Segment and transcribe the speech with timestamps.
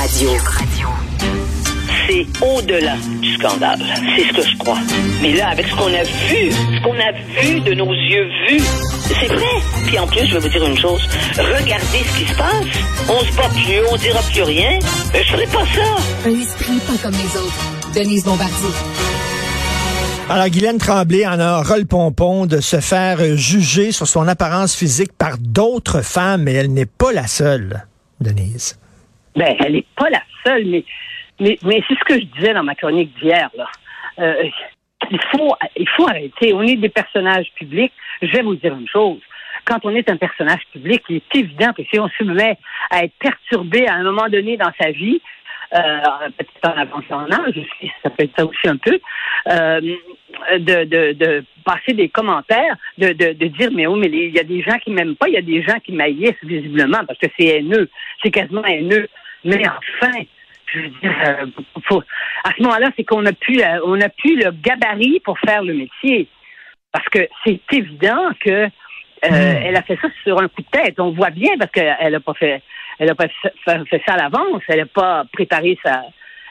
[0.00, 0.30] Radio.
[2.06, 3.84] C'est au-delà du scandale.
[4.16, 4.78] C'est ce que je crois.
[5.20, 8.62] Mais là, avec ce qu'on a vu, ce qu'on a vu de nos yeux vus,
[9.02, 9.60] c'est vrai.
[9.86, 11.02] Puis en plus, je vais vous dire une chose.
[11.36, 12.64] Regardez ce qui se passe.
[13.10, 14.78] On se bat plus, on dira plus rien.
[15.12, 16.30] Je ferai pas ça.
[16.30, 17.92] Un esprit pas comme les autres.
[17.94, 18.70] Denise Bombardier.
[20.30, 24.74] Alors, Guylaine Tremblay en a ras le pompon de se faire juger sur son apparence
[24.74, 27.86] physique par d'autres femmes, mais elle n'est pas la seule,
[28.22, 28.78] Denise.
[29.36, 30.84] Ben, elle n'est pas la seule, mais,
[31.38, 33.66] mais, mais c'est ce que je disais dans ma chronique d'hier, là.
[34.18, 34.50] Euh,
[35.10, 36.52] il faut, il faut arrêter.
[36.52, 37.92] On est des personnages publics.
[38.20, 39.20] Je vais vous dire une chose.
[39.64, 42.58] Quand on est un personnage public, il est évident que si on se met
[42.90, 45.20] à être perturbé à un moment donné dans sa vie,
[45.70, 47.60] peut-être en avançant en âge
[48.02, 48.98] ça peut être ça aussi un peu,
[49.48, 49.80] euh,
[50.58, 54.40] de, de, de passer des commentaires, de, de, de dire mais oh mais il y
[54.40, 57.18] a des gens qui m'aiment pas, il y a des gens qui m'haïssent visiblement parce
[57.18, 57.88] que c'est haineux,
[58.22, 59.08] c'est quasiment haineux.
[59.44, 60.12] Mais enfin,
[60.66, 61.46] je veux dire, euh,
[61.84, 62.02] faut-
[62.44, 65.74] à ce moment-là, c'est qu'on a plus, euh, on a le gabarit pour faire le
[65.74, 66.28] métier,
[66.92, 68.68] parce que c'est évident que euh,
[69.22, 70.98] elle a fait ça sur un coup de tête.
[70.98, 72.62] On voit bien parce qu'elle a pas fait,
[73.00, 73.26] elle a pas
[73.64, 74.62] fait, ça à l'avance.
[74.68, 76.02] Elle n'a pas préparé sa,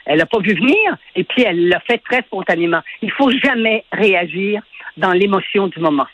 [0.04, 0.96] elle n'a pas vu venir.
[1.14, 2.80] Et puis elle l'a fait très spontanément.
[3.00, 4.60] Il faut jamais réagir
[4.96, 6.06] dans l'émotion du moment.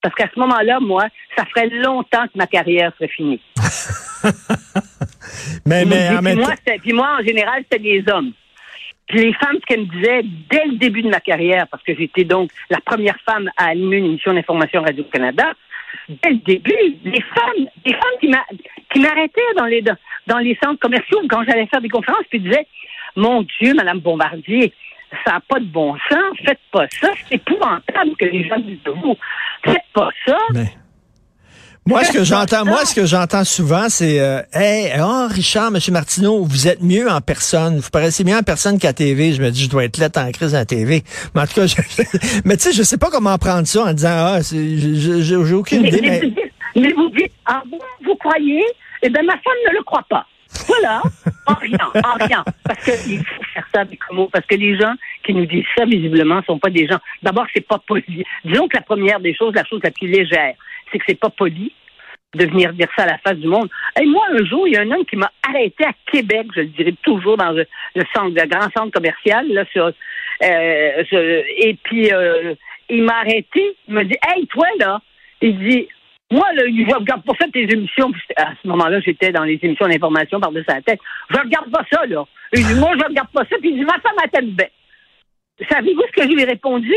[0.00, 3.40] Parce qu'à ce moment-là, moi, ça ferait longtemps que ma carrière serait finie.
[5.66, 8.32] Mais, mais puis, même moi, puis moi, en général, c'était des hommes.
[9.08, 11.94] Puis les femmes, ce qu'elles me disaient dès le début de ma carrière, parce que
[11.94, 15.54] j'étais donc la première femme à animer une émission d'information Radio-Canada,
[16.08, 18.46] dès le début, les femmes, les femmes qui m'a-
[18.92, 19.82] qui m'arrêtaient dans les,
[20.26, 22.66] dans, les centres commerciaux quand j'allais faire des conférences, puis disaient,
[23.16, 24.72] mon Dieu, Madame Bombardier,
[25.24, 28.82] ça n'a pas de bon sens, faites pas ça, c'est épouvantable que les gens disent
[28.84, 29.16] de vous.
[29.64, 30.38] Faites pas ça.
[31.84, 35.92] Moi, ce que j'entends, moi, ce que j'entends souvent, c'est, euh, hey, oh, Richard, Monsieur
[35.92, 37.78] Martineau, vous êtes mieux en personne.
[37.78, 39.32] Vous paraissez mieux en personne qu'à TV.
[39.32, 41.02] Je me dis, je dois être là en crise à la TV.
[41.34, 41.74] Mais en tout cas, je-
[42.44, 45.82] mais tu sais, je sais pas comment prendre ça en disant, ah, c'est- j'ai aucune
[45.82, 48.62] Mais, idée, mais mais vous dites, mais vous dites, ah bon, vous croyez?
[49.02, 50.24] Eh bien, ma femme ne le croit pas.
[50.68, 51.02] Voilà,
[51.46, 52.44] en rien, en rien.
[52.64, 54.92] Parce qu'il faut faire ça avec mots, parce que les gens
[55.26, 56.98] qui nous disent ça, visiblement, sont pas des gens.
[57.22, 58.22] D'abord, c'est pas poli.
[58.44, 60.54] Disons que la première des choses, la chose la plus légère,
[60.92, 61.72] c'est que c'est pas poli
[62.34, 63.68] de venir dire ça à la face du monde.
[64.00, 66.60] Et moi, un jour, il y a un homme qui m'a arrêté à Québec, je
[66.60, 71.02] le dirais toujours dans le, le centre, le grand centre commercial, là, sur, euh,
[71.58, 72.54] et puis euh,
[72.88, 75.00] il m'a arrêté, il m'a dit, hey, toi là,
[75.40, 75.88] il dit,
[76.30, 78.10] moi là, il je regarde pas ça tes émissions.
[78.36, 81.00] À ce moment-là, j'étais dans les émissions d'information par-dessus la tête.
[81.30, 82.24] Je regarde pas ça là.
[82.54, 83.56] Il dit, moi, je regarde pas ça.
[83.60, 84.72] Puis il dit, ma femme a tête bête.
[85.70, 86.94] Savez-vous ce que je lui ai répondu?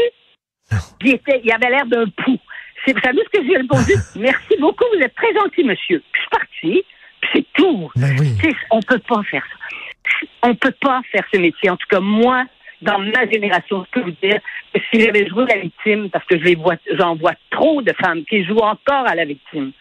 [1.03, 2.37] Il, était, il avait l'air d'un pou.
[2.85, 3.93] C'est- Vous savez ce que j'ai répondu?
[4.15, 6.01] Merci beaucoup, vous êtes très gentil, monsieur.
[6.11, 6.83] Puis je suis parti,
[7.21, 7.89] puis c'est tout.
[7.95, 8.35] Ben oui.
[8.71, 10.27] On peut pas faire ça.
[10.43, 11.69] On peut pas faire ce métier.
[11.69, 12.45] En tout cas, moi,
[12.81, 14.39] dans ma génération, je peux vous dire
[14.73, 18.23] que si j'avais joué la victime, parce que je vois, j'en vois trop de femmes
[18.25, 19.71] qui jouent encore à la victime.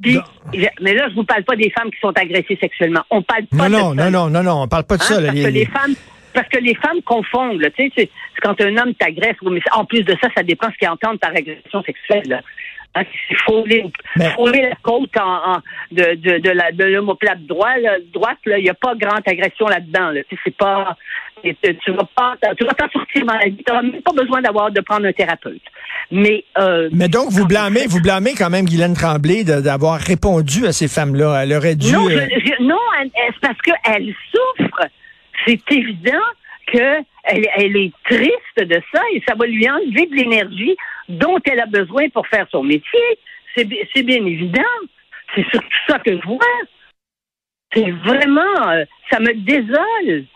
[0.00, 0.22] Puis, Non.
[0.52, 3.02] je- mais là, je vous parle pas des femmes qui sont agressées sexuellement.
[3.10, 3.94] On parle non, pas de non, ça.
[3.94, 5.22] non, non, non, non, on parle pas de Hein, ça.
[5.22, 5.94] parce les- que les femmes
[6.34, 8.10] parce que les femmes confondent, là, tu sais, c'est
[8.42, 11.30] quand un homme t'agresse, mais en plus de ça, ça dépend ce qu'ils entendent par
[11.30, 12.22] agression sexuelle.
[12.26, 12.40] Là.
[12.94, 13.04] Hein,
[14.16, 15.62] Mais- la côte en, en-
[15.92, 19.66] de, de, de la de l'omoplate droit, là, droite, il n'y a pas grande agression
[19.66, 20.10] là-dedans.
[20.10, 20.20] Là.
[20.44, 20.96] C'est pas
[21.42, 23.56] tu vas pas tu vas t'en sortir dans la vie.
[23.66, 25.62] Tu n'as même pas besoin d'avoir de prendre un thérapeute.
[26.10, 30.66] Mais euh, Mais donc, vous blâmez, vous blâmez quand même Guylaine Tremblay de- d'avoir répondu
[30.66, 31.42] à ces femmes-là.
[31.44, 31.92] Elle aurait dû.
[31.92, 34.82] Non, euh, je- je- non, c'est parce qu'elle souffre.
[35.46, 36.20] C'est évident
[36.66, 40.76] qu'elle elle est triste de ça et ça va lui enlever de l'énergie
[41.08, 43.00] dont elle a besoin pour faire son métier.
[43.54, 44.62] C'est bi- c'est bien évident.
[45.34, 46.38] C'est surtout ça que je vois.
[47.72, 50.26] C'est vraiment, euh, ça me désole.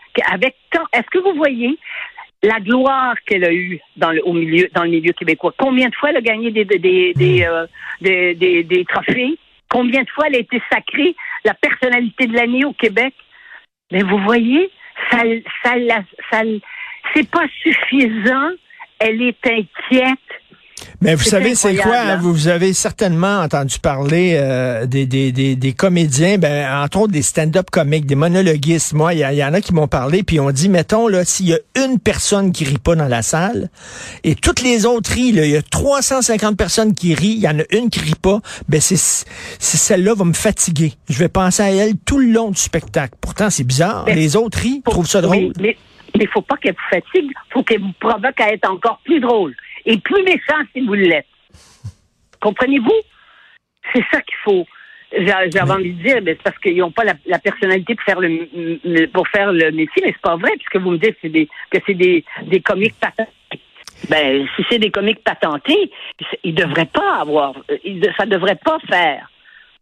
[0.71, 1.77] Tant, est-ce que vous voyez
[2.41, 5.53] la gloire qu'elle a eue dans le, au milieu, dans le milieu québécois?
[5.57, 7.67] Combien de fois elle a gagné des, des, des, des, euh,
[8.01, 9.37] des- des trophées?
[9.69, 11.15] Combien de fois elle a été sacrée
[11.45, 13.13] la personnalité de l'année au Québec?
[13.91, 14.71] Mais vous voyez,
[15.11, 15.23] ça,
[15.63, 15.73] ça,
[16.31, 16.41] ça,
[17.13, 18.49] c'est pas suffisant.
[18.99, 20.19] Elle est inquiète.
[21.01, 21.95] Mais vous savez, c'est quoi?
[21.95, 22.09] hein?
[22.11, 22.19] hein?
[22.21, 27.21] Vous, avez certainement entendu parler euh, des, des, des, des comédiens, ben, entre autres des
[27.21, 28.93] stand-up comiques, des monologuistes.
[28.93, 31.53] Moi, il y, en a qui m'ont parlé, puis on dit, mettons, là, s'il y
[31.53, 33.69] a une personne qui rit pas dans la salle,
[34.23, 37.59] et toutes les autres rient, il y a 350 personnes qui rient, il y en
[37.59, 38.97] a une qui rit pas, ben c'est
[39.59, 40.93] celle-là va me fatiguer.
[41.09, 43.15] Je vais penser à elle tout le long du spectacle.
[43.21, 44.03] Pourtant, c'est bizarre.
[44.05, 45.53] Mais- les autres rient, trouvent ça drôle.
[45.59, 45.77] Mais
[46.19, 47.31] il faut pas qu'elle vous fatigue.
[47.51, 49.53] faut qu'elle vous provoque à être encore plus drôle
[49.87, 51.25] et plus méchant si vous l'êtes.
[52.41, 53.01] Comprenez-vous?
[53.93, 54.67] C'est ça qu'il faut.
[55.17, 59.05] j'ai envie de dire, ben, c'est parce qu'ils n'ont pas la, personnalité pour faire le,
[59.07, 61.47] pour faire le métier, mais c'est pas vrai, puisque vous me dites que c'est des,
[61.71, 63.31] que c'est des, des comiques patentés.
[64.09, 65.89] Ben, si c'est des comiques patentés,
[66.43, 67.55] ils devraient pas avoir,
[68.17, 69.31] ça devrait pas faire.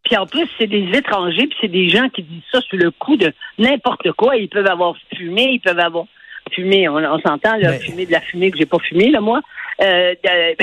[0.03, 2.91] Puis en plus, c'est des étrangers, puis c'est des gens qui disent ça sur le
[2.91, 4.37] coup de n'importe quoi.
[4.37, 6.05] Ils peuvent avoir fumé, ils peuvent avoir
[6.51, 9.41] fumé, on, s'entend, là, fumer de la fumée que j'ai pas fumé, là, moi.
[9.81, 10.13] Euh,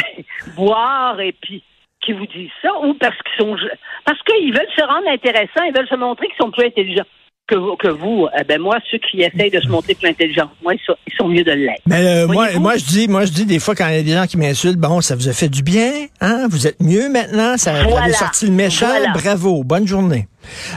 [0.56, 1.62] boire et puis
[2.04, 3.56] qui vous disent ça, ou parce qu'ils sont
[4.04, 7.04] parce qu'ils veulent se rendre intéressants, ils veulent se montrer qu'ils sont plus intelligents
[7.46, 8.28] que vous, que vous.
[8.38, 11.44] Eh ben moi, ceux qui essayent de se montrer plus intelligents, moi, ils sont, mieux
[11.44, 11.82] de l'être.
[11.86, 14.02] Mais euh, moi, moi, je dis, moi, je dis des fois quand il y a
[14.02, 17.08] des gens qui m'insultent, bon, ça vous a fait du bien, hein, vous êtes mieux
[17.08, 20.26] maintenant, ça a sorti le méchant, bravo, bonne journée.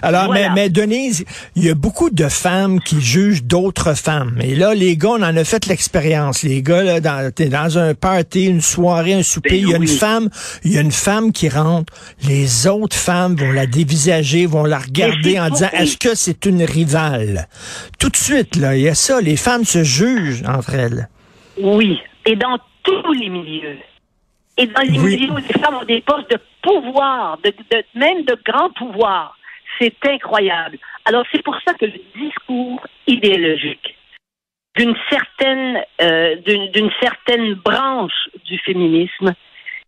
[0.02, 1.26] Alors, mais, mais, Denise,
[1.56, 4.40] il y a beaucoup de femmes qui jugent d'autres femmes.
[4.42, 6.44] Et là, les gars, on en a fait l'expérience.
[6.44, 9.74] Les gars, là, dans, t'es dans un party, une soirée, un souper, ben il y
[9.74, 10.30] a une femme,
[10.64, 11.94] il y a une femme qui rentre.
[12.28, 16.64] Les autres femmes vont la dévisager, vont la regarder en disant, est-ce que c'est une
[16.64, 17.48] rivale?
[18.00, 19.22] Tout de suite, là, il y a ça.
[19.22, 21.10] Les femmes se jugent entre elles.
[21.62, 22.00] Oui.
[22.26, 23.78] Et dans tous les milieux.
[24.58, 28.24] Et dans les milieux où les femmes ont des postes de pouvoir, de, de, même
[28.24, 29.36] de grand pouvoir
[29.80, 30.78] c'est incroyable.
[31.06, 33.96] Alors c'est pour ça que le discours idéologique
[34.76, 39.34] d'une certaine euh, branche du féminisme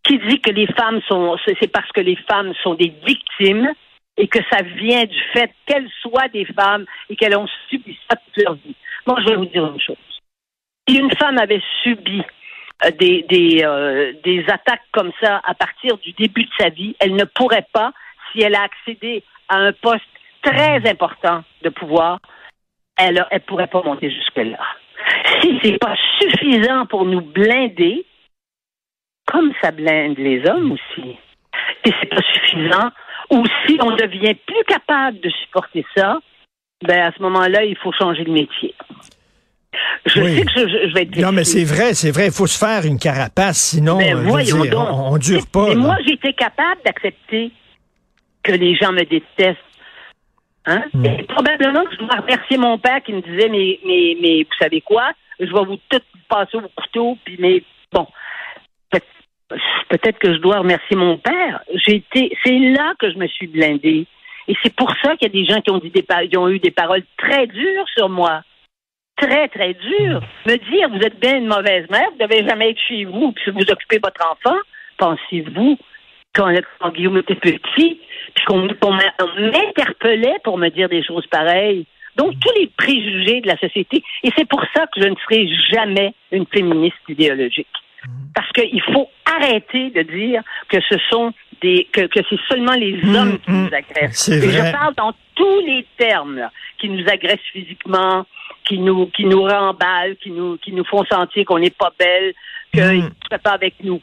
[0.04, 3.74] qui dit que les femmes sont c'est parce que les femmes sont des victimes
[4.16, 8.16] et que ça vient du fait qu'elles soient des femmes et qu'elles ont subi ça
[8.16, 8.76] toute leur vie.
[9.06, 9.96] Moi, je vais vous dire une chose.
[10.88, 12.24] Si une femme avait subi
[12.86, 17.26] euh, euh, des attaques comme ça à partir du début de sa vie, elle ne
[17.26, 17.92] pourrait pas,
[18.32, 20.04] si elle a accédé à un poste
[20.42, 22.20] très important de pouvoir,
[22.98, 24.60] elle ne pourrait pas monter jusque-là.
[25.42, 28.06] Si ce n'est pas suffisant pour nous blinder,
[29.26, 31.18] comme ça blinde les hommes aussi,
[31.86, 32.90] et c'est pas suffisant,
[33.30, 36.20] ou si on devient plus capable de supporter ça,
[36.86, 38.74] ben à ce moment-là, il faut changer de métier.
[40.06, 42.28] Je sais que je, vais être Non, mais c'est vrai, c'est vrai.
[42.28, 45.70] Il faut se faire une carapace, sinon ben, euh, on, ne dure pas.
[45.70, 47.52] Mais moi, j'étais capable d'accepter
[48.48, 49.60] que les gens me détestent.
[50.66, 50.84] Hein?
[50.94, 51.06] Hmm.
[51.06, 54.58] Et probablement que je dois remercier mon père qui me disait mais, mais, mais vous
[54.60, 55.12] savez quoi?
[55.40, 58.08] Je vais vous tout passer au couteau, puis mais bon.
[59.90, 61.62] Peut-être que je dois remercier mon père.
[61.74, 64.06] J'ai été, c'est là que je me suis blindée.
[64.50, 66.50] Et c'est pour ça qu'il y a des gens qui ont, dit des, qui ont
[66.50, 68.42] eu des paroles très dures sur moi.
[69.16, 70.22] Très, très dures.
[70.46, 73.52] Me dire, vous êtes bien une mauvaise mère, vous devez jamais être chez vous, puis
[73.52, 74.58] vous occupez votre enfant.
[74.98, 75.78] Pensez-vous
[76.38, 78.00] quand, quand Guillaume était petit,
[78.36, 81.86] puis qu'on m'interpellait pour me dire des choses pareilles.
[82.16, 84.04] Donc, tous les préjugés de la société.
[84.24, 87.68] Et c'est pour ça que je ne serai jamais une féministe idéologique.
[88.34, 92.94] Parce qu'il faut arrêter de dire que ce sont des que, que c'est seulement les
[92.94, 93.74] mmh, hommes qui nous mmh.
[93.74, 94.30] agressent.
[94.30, 98.26] Et je parle dans tous les termes qui nous agressent physiquement,
[98.66, 102.34] qui nous qui nous remballent, qui nous qui nous font sentir qu'on n'est pas belle,
[102.72, 104.02] qu'ils ne sont pas avec nous.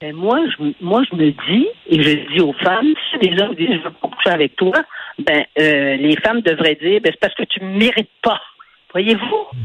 [0.00, 3.54] Ben moi, je, moi, je me dis, et je dis aux femmes, si les hommes
[3.54, 4.72] disent je veux pas coucher avec toi,
[5.18, 8.40] ben euh, les femmes devraient dire ben, c'est parce que tu ne mérites pas.
[8.92, 9.60] Voyez-vous?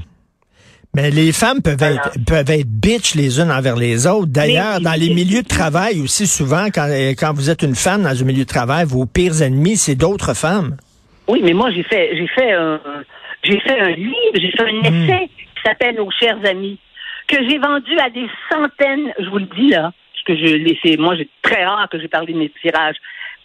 [0.93, 4.27] Mais les femmes peuvent être, peuvent être bitch les unes envers les autres.
[4.27, 6.87] D'ailleurs, dans les milieux de travail aussi, souvent, quand,
[7.17, 10.33] quand vous êtes une femme dans un milieu de travail, vos pires ennemis, c'est d'autres
[10.33, 10.75] femmes.
[11.29, 12.79] Oui, mais moi, j'ai fait, j'ai fait un,
[13.43, 15.03] j'ai fait un livre, j'ai fait un hmm.
[15.03, 16.77] essai qui s'appelle Nos chers amis,
[17.27, 19.91] que j'ai vendu à des centaines, je vous le dis là,
[20.25, 22.97] que je laissé, moi, j'ai très rare que j'ai parlé de mes tirages.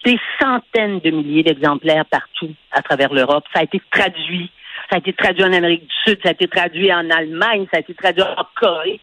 [0.04, 3.44] Des centaines de milliers d'exemplaires partout à travers l'Europe.
[3.52, 4.50] Ça a été traduit.
[4.88, 7.76] Ça a été traduit en Amérique du Sud, ça a été traduit en Allemagne, ça
[7.76, 8.99] a été traduit en Corée.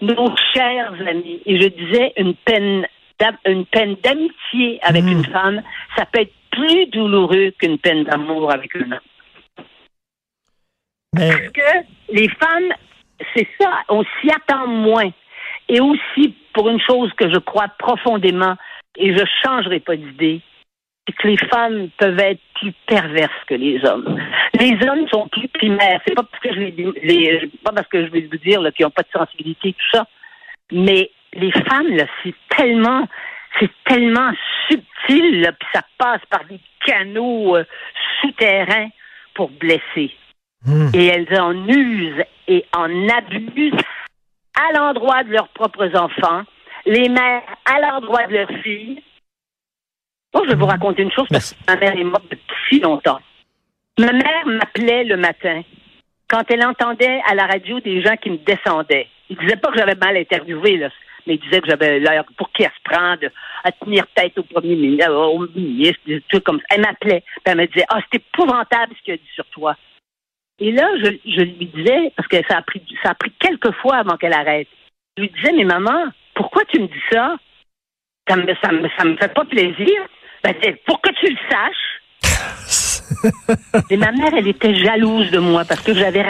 [0.00, 2.86] Nos chers amis, et je disais une peine
[3.46, 5.08] une peine d'amitié avec hmm.
[5.08, 5.62] une femme,
[5.96, 9.64] ça peut être plus douloureux qu'une peine d'amour avec un homme.
[11.12, 12.72] Parce que les femmes,
[13.34, 15.10] c'est ça, on s'y attend moins.
[15.68, 18.56] Et aussi, pour une chose que je crois profondément,
[18.96, 20.40] et je changerai pas d'idée,
[21.06, 24.18] c'est que les femmes peuvent être plus perverses que les hommes.
[24.58, 26.00] Les hommes sont plus primaires.
[26.06, 28.90] C'est pas parce que je vais, pas parce que je vais vous dire qu'ils n'ont
[28.90, 30.06] pas de sensibilité, tout ça.
[30.72, 33.06] Mais les femmes, là, c'est tellement,
[33.58, 34.32] c'est tellement
[34.68, 37.64] subtil, là, puis ça passe par des canaux euh,
[38.20, 38.88] souterrains
[39.34, 40.12] pour blesser.
[40.66, 40.88] Hmm.
[40.92, 43.84] Et elles en usent et en abusent
[44.58, 46.42] à l'endroit de leurs propres enfants,
[46.86, 49.02] les mères à l'endroit de leurs filles.
[50.34, 52.80] Moi, je vais vous raconter une chose parce que ma mère est morte depuis si
[52.80, 53.20] longtemps.
[53.98, 55.62] Ma mère m'appelait le matin
[56.28, 59.08] quand elle entendait à la radio des gens qui me descendaient.
[59.30, 60.90] Ils disaient pas que j'avais mal interviewé, là.
[61.26, 63.26] mais il disait que j'avais l'air pour qui à se prendre,
[63.64, 66.66] à tenir tête au premier ministre, au ministre, des trucs comme ça.
[66.70, 69.74] Elle m'appelait, elle me disait, ah, c'est épouvantable ce qu'il a dit sur toi.
[70.60, 73.72] Et là, je, je lui disais, parce que ça a pris, ça a pris quelques
[73.76, 74.68] fois avant qu'elle arrête.
[75.16, 77.36] Je lui disais, mais maman, pourquoi tu me dis ça?
[78.28, 80.02] Ça me, ça me, ça me fait pas plaisir.
[80.42, 80.54] Ben,
[80.86, 82.00] pour que tu le saches.
[83.90, 86.24] Et ma mère, elle était jalouse de moi parce que j'avais,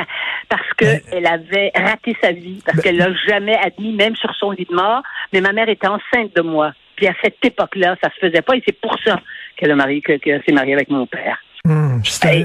[0.49, 4.35] parce que Ben- elle avait raté sa vie, parce qu'elle l'a jamais admis, même sur
[4.37, 5.03] son lit de mort.
[5.33, 6.73] Mais ma mère était enceinte de moi.
[6.97, 9.21] Puis à cette époque-là, ça se faisait pas, et c'est pour ça
[9.57, 11.39] qu'elle a marié, que, qu'elle s'est mariée avec mon père.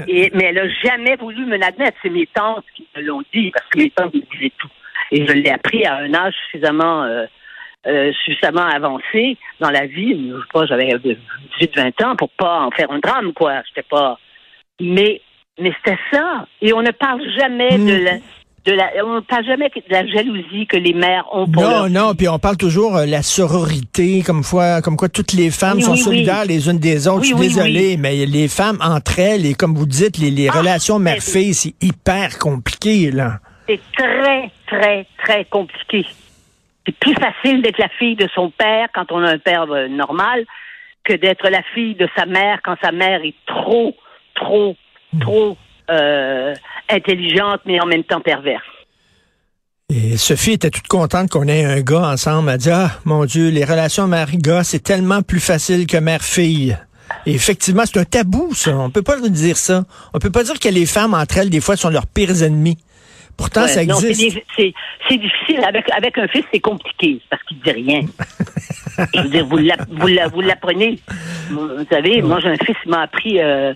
[0.08, 1.96] Et- et- mais elle a jamais voulu me l'admettre.
[2.02, 4.68] C'est mes tantes qui me l'ont dit, parce que mes tantes me disaient tout.
[5.10, 7.24] Et je l'ai appris à un âge suffisamment, euh,
[7.86, 10.30] euh, suffisamment avancé dans la vie.
[10.30, 10.88] Je sais pas, j'avais
[11.60, 13.62] 18-20 ans pour pas en faire un drame, quoi.
[13.68, 14.18] J'étais pas.
[14.80, 15.20] Mais,
[15.60, 16.46] mais c'était ça.
[16.62, 17.86] Et on ne parle jamais Hmm.
[17.86, 18.12] de la,
[18.64, 21.88] de la, on ne parle jamais de la jalousie que les mères ont pour Non,
[21.88, 25.76] non, puis on parle toujours euh, la sororité, comme quoi, comme quoi toutes les femmes
[25.78, 26.54] Oui, sont oui, solidaires oui.
[26.54, 27.20] les unes des autres.
[27.20, 30.30] Oui, Je suis oui, désolé, mais les femmes entre elles, et comme vous dites, les,
[30.30, 33.40] les Ah, relations mère-fille, c'est hyper compliqué, là.
[33.68, 36.06] C'est très, très, très compliqué.
[36.86, 39.88] C'est plus facile d'être la fille de son père quand on a un père euh,
[39.88, 40.44] normal
[41.02, 43.94] que d'être la fille de sa mère quand sa mère est trop,
[44.34, 44.76] trop,
[45.20, 45.56] trop
[45.90, 46.54] euh,
[46.88, 48.62] intelligente, mais en même temps perverse.
[49.90, 52.50] Et Sophie était toute contente qu'on ait un gars ensemble.
[52.50, 56.76] Elle dit, ah, mon Dieu, les relations mère-gars, c'est tellement plus facile que mère-fille.
[57.26, 58.74] Et effectivement, c'est un tabou, ça.
[58.76, 59.84] On peut pas dire ça.
[60.14, 62.78] On peut pas dire que les femmes, entre elles, des fois, sont leurs pires ennemis.
[63.36, 64.38] Pourtant, Ouais, ça existe.
[64.56, 65.64] c'est difficile.
[65.68, 68.00] Avec, avec un fils, c'est compliqué parce qu'il dit rien.
[69.14, 70.98] Je veux dire, vous l'app- vous la- vous l'apprenez.
[71.50, 73.74] Vous savez, moi, j'ai un fils qui m'a appris euh,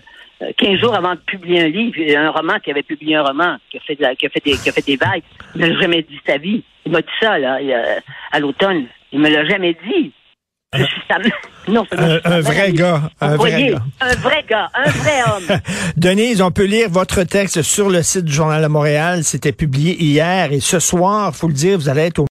[0.57, 3.77] 15 jours avant de publier un livre, un roman, qui avait publié un roman, qui
[3.77, 5.23] a fait, de la- qui a fait, des, qui a fait des vagues.
[5.55, 6.63] Il m'a jamais dit sa vie.
[6.85, 7.99] Il m'a dit ça, là, il a-
[8.31, 8.85] à l'automne.
[9.11, 10.11] Il me l'a jamais dit.
[10.73, 11.17] Je suis sa
[11.67, 13.79] Non, Un- un vrai gars, un vrai gars.
[14.01, 15.59] Un vrai gars, un vrai homme.
[15.97, 19.23] Denise, on peut lire votre texte sur le site du Journal de Montréal.
[19.23, 22.25] C'était publié hier et ce soir, faut le dire, vous allez être au